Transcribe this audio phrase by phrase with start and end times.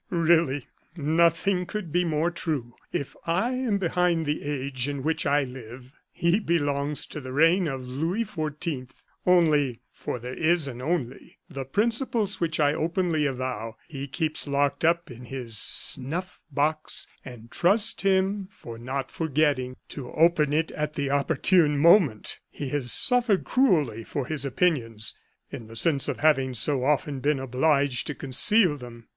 [0.09, 0.65] "Really,
[0.97, 2.73] nothing could be more true.
[2.91, 7.67] If I am behind the age in which I live, he belongs to the reign
[7.67, 8.89] of Louis XIV.
[9.27, 14.83] Only for there is an only the principles which I openly avow, he keeps locked
[14.83, 20.95] up in his snuff box and trust him for not forgetting to open it at
[20.95, 22.39] the opportune moment.
[22.49, 25.13] He has suffered cruelly for his opinions,
[25.51, 29.07] in the sense of having so often been obliged to conceal them.